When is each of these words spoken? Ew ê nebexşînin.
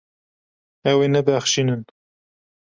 Ew 0.91 0.97
ê 1.05 1.07
nebexşînin. 1.09 1.81